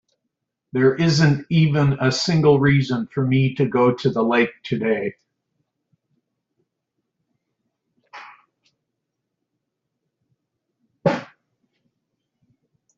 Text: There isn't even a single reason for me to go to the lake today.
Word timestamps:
There 0.71 0.95
isn't 0.95 1.45
even 1.51 1.93
a 2.01 2.11
single 2.11 2.59
reason 2.59 3.05
for 3.13 3.23
me 3.23 3.53
to 3.53 3.67
go 3.67 3.93
to 3.93 4.09
the 4.09 4.23
lake 4.23 4.49
today. 4.63 5.13